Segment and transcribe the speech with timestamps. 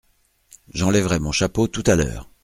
[0.73, 2.27] J’enlèverai mon chapeau tout à l’heure.